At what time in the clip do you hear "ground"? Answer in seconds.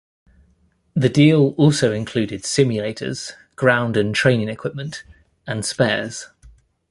3.55-3.95